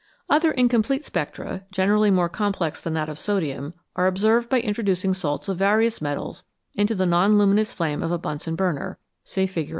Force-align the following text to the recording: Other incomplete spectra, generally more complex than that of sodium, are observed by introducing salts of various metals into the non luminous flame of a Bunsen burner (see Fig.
Other 0.31 0.49
incomplete 0.51 1.05
spectra, 1.05 1.63
generally 1.71 2.09
more 2.09 2.27
complex 2.27 2.81
than 2.81 2.95
that 2.95 3.07
of 3.07 3.19
sodium, 3.19 3.75
are 3.95 4.07
observed 4.07 4.49
by 4.49 4.59
introducing 4.59 5.13
salts 5.13 5.47
of 5.47 5.57
various 5.59 6.01
metals 6.01 6.43
into 6.73 6.95
the 6.95 7.05
non 7.05 7.37
luminous 7.37 7.71
flame 7.71 8.01
of 8.01 8.11
a 8.11 8.17
Bunsen 8.17 8.55
burner 8.55 8.97
(see 9.23 9.45
Fig. 9.45 9.69